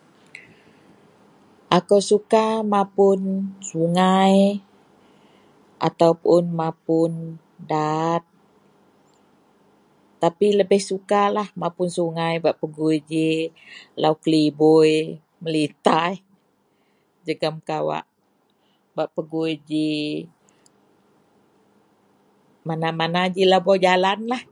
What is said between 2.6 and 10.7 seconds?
mapun sungai ataupun mapun daat tapi